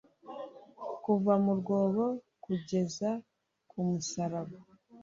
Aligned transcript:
Kuva 1.03 1.33
mu 1.43 1.53
rwobo 1.59 2.05
kugeza 2.43 3.09
ku 3.69 3.77
musaraba, 3.89 4.57